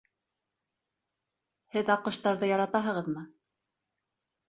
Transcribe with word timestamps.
Һеҙ 1.77 1.93
аҡҡоштарҙы 1.99 2.53
яратаһығыҙмы? 2.55 3.31